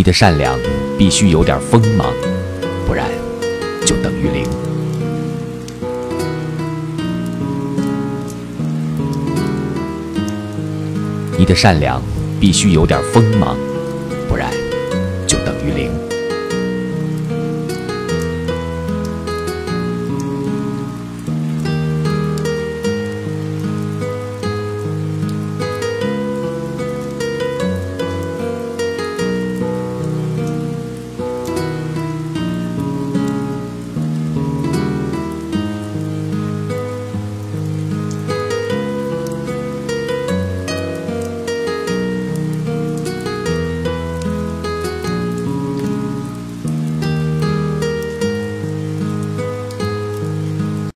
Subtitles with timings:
[0.00, 0.58] 你的善良
[0.96, 2.10] 必须有点锋芒
[2.86, 3.06] 不然
[3.84, 4.48] 就等于零。
[11.36, 12.02] 你的善良
[12.40, 13.58] 必须有点锋芒
[14.26, 14.50] 不然